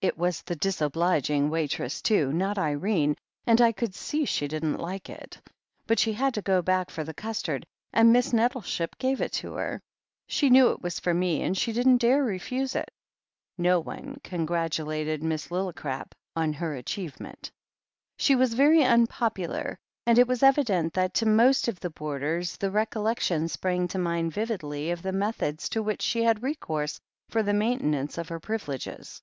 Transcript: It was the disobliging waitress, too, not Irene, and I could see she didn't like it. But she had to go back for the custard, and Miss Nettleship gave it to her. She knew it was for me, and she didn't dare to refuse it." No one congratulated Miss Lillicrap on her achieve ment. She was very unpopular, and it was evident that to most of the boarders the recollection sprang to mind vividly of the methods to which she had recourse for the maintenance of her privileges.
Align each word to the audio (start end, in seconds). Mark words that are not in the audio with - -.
It 0.00 0.16
was 0.16 0.40
the 0.40 0.56
disobliging 0.56 1.50
waitress, 1.50 2.00
too, 2.00 2.32
not 2.32 2.56
Irene, 2.56 3.18
and 3.46 3.60
I 3.60 3.72
could 3.72 3.94
see 3.94 4.24
she 4.24 4.48
didn't 4.48 4.78
like 4.78 5.10
it. 5.10 5.38
But 5.86 5.98
she 5.98 6.14
had 6.14 6.32
to 6.32 6.40
go 6.40 6.62
back 6.62 6.88
for 6.90 7.04
the 7.04 7.12
custard, 7.12 7.66
and 7.92 8.10
Miss 8.10 8.32
Nettleship 8.32 8.96
gave 8.96 9.20
it 9.20 9.30
to 9.32 9.52
her. 9.56 9.82
She 10.26 10.48
knew 10.48 10.70
it 10.70 10.80
was 10.80 10.98
for 10.98 11.12
me, 11.12 11.42
and 11.42 11.54
she 11.54 11.74
didn't 11.74 11.98
dare 11.98 12.16
to 12.22 12.30
refuse 12.30 12.74
it." 12.74 12.90
No 13.58 13.78
one 13.78 14.18
congratulated 14.24 15.22
Miss 15.22 15.48
Lillicrap 15.50 16.12
on 16.34 16.54
her 16.54 16.74
achieve 16.74 17.20
ment. 17.20 17.50
She 18.16 18.34
was 18.34 18.54
very 18.54 18.82
unpopular, 18.82 19.76
and 20.06 20.18
it 20.18 20.26
was 20.26 20.42
evident 20.42 20.94
that 20.94 21.12
to 21.16 21.26
most 21.26 21.68
of 21.68 21.78
the 21.78 21.90
boarders 21.90 22.56
the 22.56 22.70
recollection 22.70 23.48
sprang 23.48 23.86
to 23.88 23.98
mind 23.98 24.32
vividly 24.32 24.90
of 24.92 25.02
the 25.02 25.12
methods 25.12 25.68
to 25.68 25.82
which 25.82 26.00
she 26.00 26.22
had 26.22 26.42
recourse 26.42 26.98
for 27.28 27.42
the 27.42 27.52
maintenance 27.52 28.16
of 28.16 28.30
her 28.30 28.40
privileges. 28.40 29.20